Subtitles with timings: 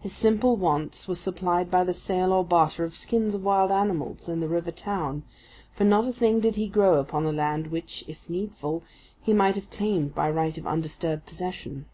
[0.00, 4.28] His simple wants were supplied by the sale or barter of skins of wild animals
[4.28, 5.22] in the river town,
[5.72, 8.82] for not a thing did he grow upon the land which, if needful,
[9.22, 11.86] he might have claimed by right of undisturbed possession.